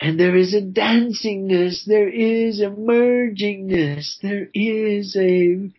[0.00, 5.70] And there is a dancingness, there is a mergingness, there is a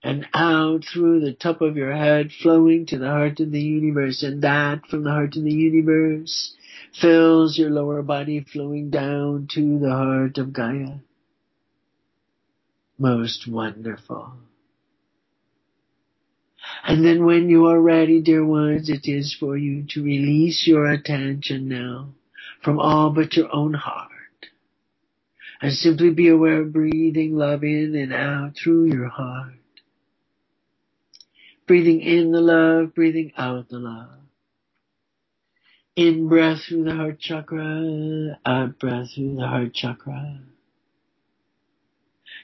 [0.03, 4.23] and out through the top of your head, flowing to the heart of the universe,
[4.23, 6.55] and that from the heart of the universe
[7.01, 10.97] fills your lower body, flowing down to the heart of Gaia.
[12.97, 14.33] Most wonderful.
[16.83, 20.85] And then when you are ready, dear ones, it is for you to release your
[20.89, 22.09] attention now
[22.63, 24.09] from all but your own heart.
[25.61, 29.53] And simply be aware of breathing love in and out through your heart.
[31.67, 34.09] Breathing in the love, breathing out the love.
[35.95, 40.39] In breath through the heart chakra, out breath through the heart chakra.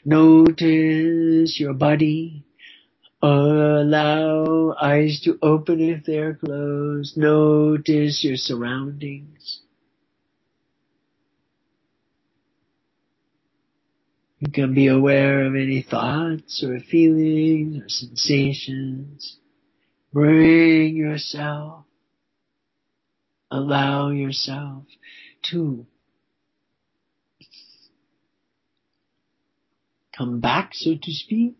[0.03, 2.44] Notice your body.
[3.25, 7.17] Allow eyes to open if they're closed.
[7.17, 9.61] Notice your surroundings.
[14.39, 19.37] You can be aware of any thoughts or feelings or sensations.
[20.13, 21.85] Bring yourself,
[23.49, 24.83] allow yourself
[25.49, 25.87] to
[30.15, 31.55] come back, so to speak,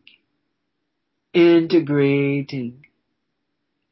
[1.35, 2.85] integrating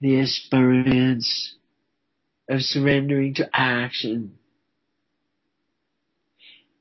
[0.02, 1.56] the experience
[2.50, 4.38] of surrendering to action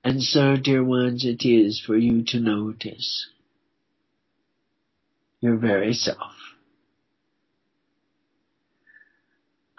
[0.04, 3.28] and so, dear ones, it is for you to notice
[5.40, 6.32] your very self.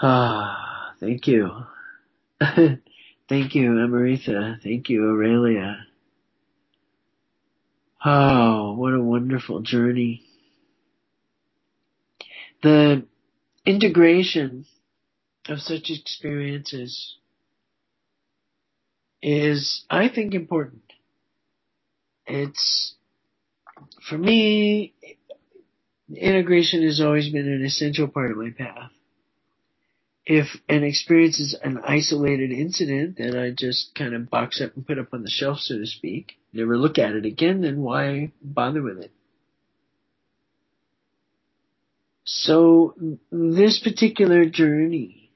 [0.01, 1.49] Ah, thank you.
[2.39, 4.59] thank you, Amrita.
[4.63, 5.88] Thank you, Aurelia.
[8.05, 10.23] Oh, what a wonderful journey.
[12.64, 13.05] The
[13.66, 14.66] integration
[15.49, 17.18] of such experiences
[19.22, 20.84] is, I think, important.
[22.26, 22.95] It's,
[24.07, 24.93] for me,
[26.16, 28.91] integration has always been an essential part of my path.
[30.26, 34.88] If an experience is an isolated incident that I just kind of box up and
[34.88, 38.32] put up on the shelf, so to speak, never look at it again, then why
[38.41, 39.11] bother with it?
[42.26, 42.95] So
[43.32, 45.32] this particular journey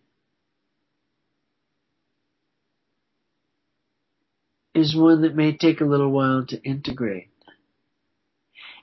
[4.74, 7.30] is one that may take a little while to integrate.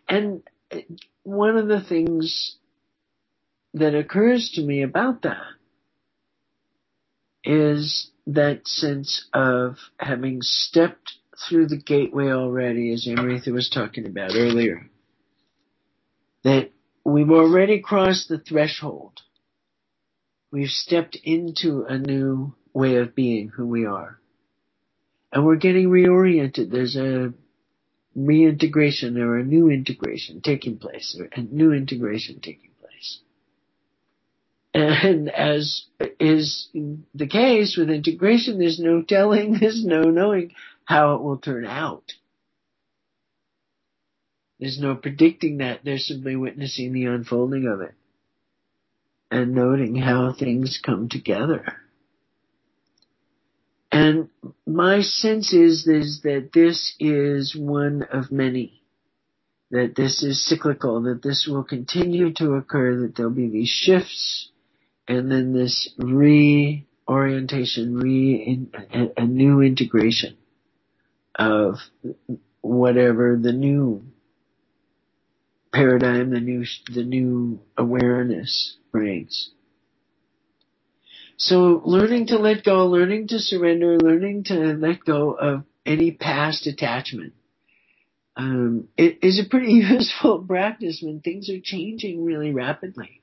[0.09, 0.43] And
[1.23, 2.57] one of the things
[3.75, 5.43] that occurs to me about that
[7.45, 11.15] is that sense of having stepped
[11.49, 14.89] through the gateway already, as Amrita was talking about earlier.
[16.45, 16.71] That
[17.05, 19.21] we've already crossed the threshold.
[20.51, 24.19] We've stepped into a new way of being who we are.
[25.33, 26.71] And we're getting reoriented.
[26.71, 27.35] There's a
[28.15, 33.19] reintegration or a new integration taking place, or a new integration taking place.
[34.73, 35.85] And as
[36.21, 36.69] is
[37.15, 40.53] the case with integration, there's no telling, there's no knowing
[40.85, 42.13] how it will turn out.
[44.65, 45.81] There's no predicting that.
[45.85, 47.93] They're simply witnessing the unfolding of it
[49.31, 51.67] and noting how things come together.
[53.93, 54.31] And
[54.67, 58.81] my sense is, is that this is one of many.
[59.71, 64.49] That this is cyclical, that this will continue to occur, that there'll be these shifts,
[65.07, 70.39] and then this reorientation, re a, a new integration
[71.35, 71.75] of
[72.63, 74.07] whatever the new
[75.75, 79.51] paradigm, the new the new awareness brings.
[81.37, 86.67] So learning to let go, learning to surrender, learning to let go of any past
[86.67, 87.35] attachment
[88.37, 93.23] um, it is a pretty useful practice when things are changing really rapidly.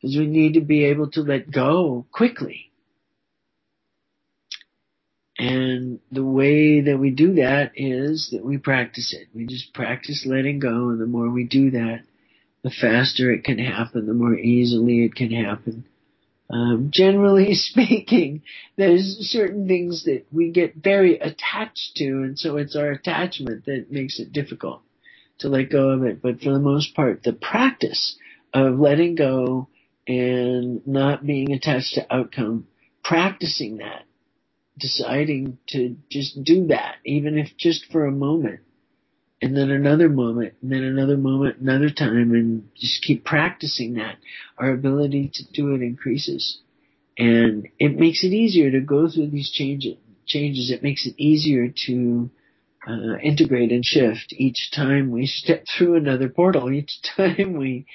[0.00, 2.70] Because we need to be able to let go quickly.
[5.38, 9.28] And the way that we do that is that we practice it.
[9.34, 12.02] We just practice letting go, and the more we do that,
[12.62, 15.86] the faster it can happen, the more easily it can happen.
[16.50, 18.42] Um, generally speaking,
[18.76, 23.90] there's certain things that we get very attached to, and so it's our attachment that
[23.90, 24.82] makes it difficult
[25.40, 26.22] to let go of it.
[26.22, 28.16] But for the most part, the practice
[28.54, 29.68] of letting go
[30.08, 32.68] and not being attached to outcome,
[33.04, 34.03] practicing that
[34.78, 38.60] deciding to just do that, even if just for a moment,
[39.40, 44.16] and then another moment, and then another moment, another time, and just keep practicing that,
[44.58, 46.60] our ability to do it increases.
[47.18, 49.98] And it makes it easier to go through these changes.
[50.70, 52.30] It makes it easier to
[52.88, 56.70] uh, integrate and shift each time we step through another portal.
[56.72, 57.86] Each time we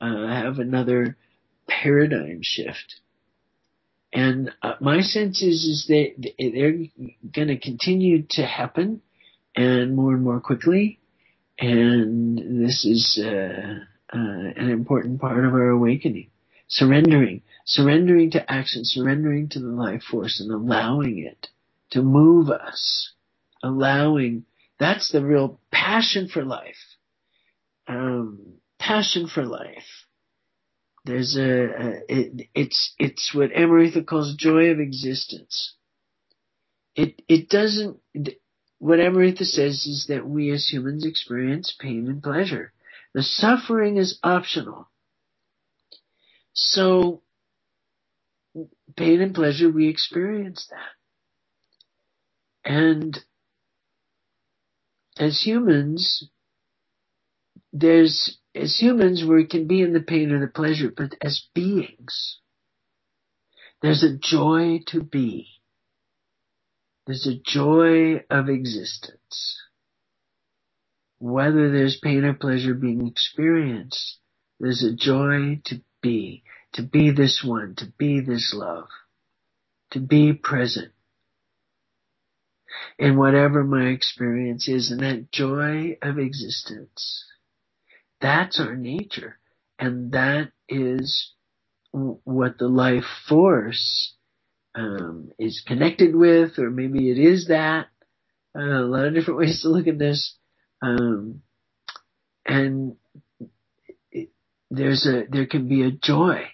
[0.00, 1.16] uh, have another
[1.68, 2.96] paradigm shift.
[4.16, 6.86] And uh, my sense is, is that they're
[7.34, 9.02] going to continue to happen
[9.54, 11.00] and more and more quickly.
[11.58, 16.30] And this is uh, uh, an important part of our awakening.
[16.66, 21.48] Surrendering, surrendering to action, surrendering to the life force and allowing it
[21.90, 23.12] to move us.
[23.62, 24.46] Allowing,
[24.80, 26.96] that's the real passion for life.
[27.86, 30.05] Um, passion for life
[31.06, 35.74] there's a, a it, it's it's what Amrita calls joy of existence.
[36.96, 37.98] It it doesn't.
[38.78, 42.72] What Amrita says is that we as humans experience pain and pleasure.
[43.14, 44.88] The suffering is optional.
[46.54, 47.22] So
[48.96, 50.94] pain and pleasure we experience that.
[52.70, 53.18] And
[55.18, 56.28] as humans,
[57.72, 62.38] there's as humans, we can be in the pain or the pleasure, but as beings,
[63.82, 65.48] there's a joy to be.
[67.06, 69.62] There's a joy of existence.
[71.18, 74.18] Whether there's pain or pleasure being experienced,
[74.58, 76.42] there's a joy to be,
[76.72, 78.88] to be this one, to be this love,
[79.92, 80.92] to be present
[82.98, 87.24] in whatever my experience is, and that joy of existence
[88.20, 89.38] that's our nature.
[89.78, 91.32] And that is
[91.92, 94.14] what the life force
[94.74, 97.86] um, is connected with, or maybe it is that.
[98.56, 100.36] Uh, a lot of different ways to look at this.
[100.82, 101.42] Um,
[102.44, 102.96] and
[104.70, 106.46] there's a, there can be a joy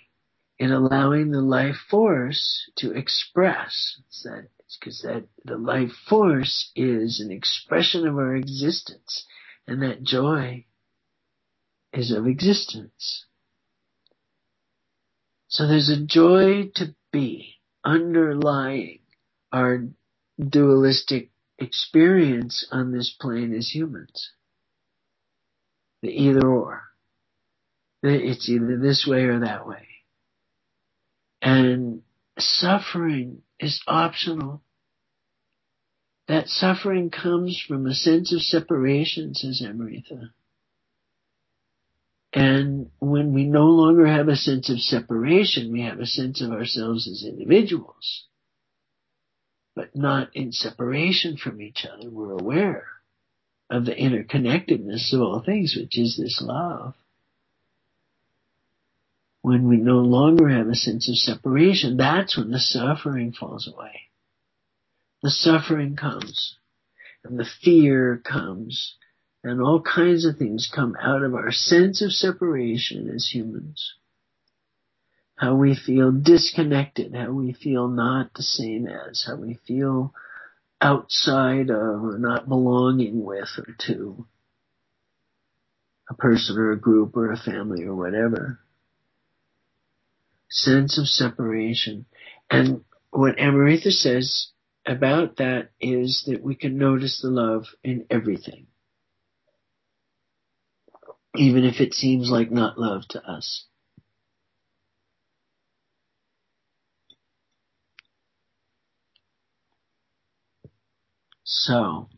[0.58, 3.96] in allowing the life force to express.
[4.08, 4.48] It's that,
[4.78, 9.26] because that the life force is an expression of our existence,
[9.66, 10.64] and that joy
[11.93, 13.26] is of existence.
[15.49, 19.01] So there's a joy to be underlying
[19.53, 19.84] our
[20.38, 24.30] dualistic experience on this plane as humans.
[26.03, 26.82] The either or.
[28.03, 29.86] It's either this way or that way.
[31.43, 32.03] And
[32.38, 34.62] suffering is optional.
[36.28, 40.30] That suffering comes from a sense of separation, says Amrita.
[42.32, 46.50] And when we no longer have a sense of separation, we have a sense of
[46.50, 48.24] ourselves as individuals,
[49.74, 52.08] but not in separation from each other.
[52.08, 52.86] We're aware
[53.68, 56.94] of the interconnectedness of all things, which is this love.
[59.42, 64.02] When we no longer have a sense of separation, that's when the suffering falls away.
[65.22, 66.56] The suffering comes
[67.24, 68.94] and the fear comes
[69.45, 73.95] and all kinds of things come out of our sense of separation as humans.
[75.36, 80.14] How we feel disconnected, how we feel not the same as, how we feel
[80.80, 84.26] outside of or not belonging with or to
[86.09, 88.61] a person or a group or a family or whatever.
[90.51, 92.05] Sense of separation.
[92.51, 94.49] And what Amrita says
[94.86, 98.66] about that is that we can notice the love in everything
[101.36, 103.66] even if it seems like not love to us.
[111.44, 112.08] So,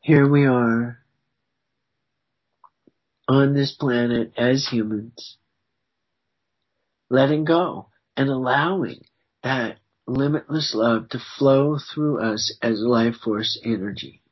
[0.00, 0.98] here we are
[3.28, 5.38] on this planet as humans,
[7.10, 9.02] letting go and allowing
[9.44, 14.23] that limitless love to flow through us as life force energy.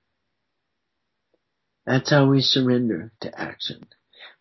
[1.86, 3.86] That's how we surrender to action.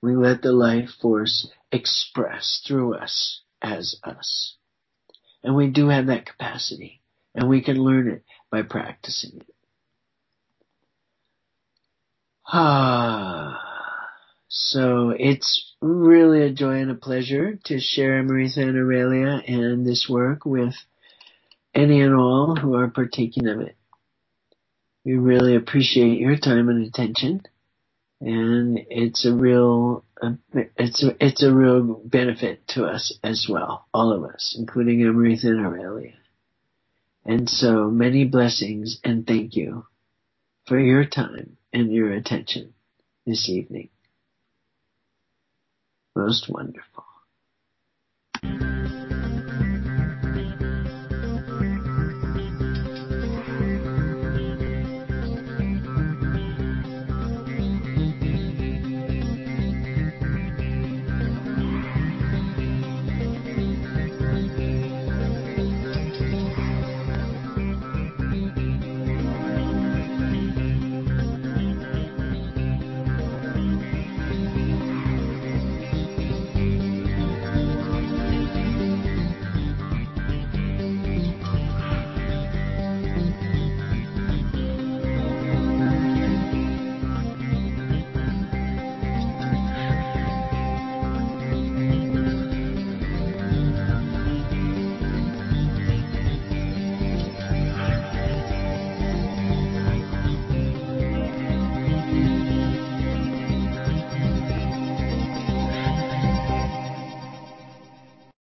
[0.01, 4.55] We let the life force express through us as us.
[5.43, 7.01] And we do have that capacity.
[7.33, 9.55] And we can learn it by practicing it.
[12.47, 13.59] Ah.
[14.53, 20.09] So it's really a joy and a pleasure to share Amrita and Aurelia and this
[20.09, 20.75] work with
[21.73, 23.77] any and all who are partaking of it.
[25.03, 27.41] We really appreciate your time and attention.
[28.19, 30.05] And it's a real,
[30.53, 35.47] it's a, it's a real benefit to us as well, all of us, including Amrita
[35.47, 36.13] and Aurelia.
[37.25, 39.85] And so many blessings and thank you
[40.67, 42.73] for your time and your attention
[43.25, 43.89] this evening.
[46.15, 47.05] Most wonderful.